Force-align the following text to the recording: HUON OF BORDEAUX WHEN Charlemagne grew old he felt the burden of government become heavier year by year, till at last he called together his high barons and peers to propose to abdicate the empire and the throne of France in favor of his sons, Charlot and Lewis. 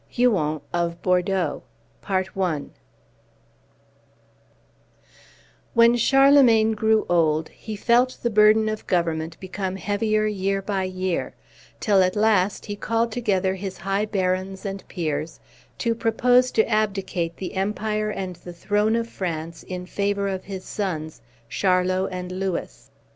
HUON 0.09 0.61
OF 0.73 0.99
BORDEAUX 1.03 1.61
WHEN 5.75 5.95
Charlemagne 5.95 6.71
grew 6.71 7.05
old 7.07 7.49
he 7.49 7.75
felt 7.75 8.17
the 8.23 8.31
burden 8.31 8.67
of 8.67 8.87
government 8.87 9.37
become 9.39 9.75
heavier 9.75 10.25
year 10.25 10.59
by 10.63 10.85
year, 10.85 11.35
till 11.79 12.01
at 12.01 12.15
last 12.15 12.65
he 12.65 12.75
called 12.75 13.11
together 13.11 13.53
his 13.53 13.77
high 13.77 14.05
barons 14.07 14.65
and 14.65 14.83
peers 14.87 15.39
to 15.77 15.93
propose 15.93 16.49
to 16.49 16.67
abdicate 16.67 17.37
the 17.37 17.53
empire 17.53 18.09
and 18.09 18.37
the 18.37 18.53
throne 18.53 18.95
of 18.95 19.07
France 19.07 19.61
in 19.61 19.85
favor 19.85 20.27
of 20.27 20.45
his 20.45 20.65
sons, 20.65 21.21
Charlot 21.47 22.09
and 22.11 22.31
Lewis. 22.31 22.89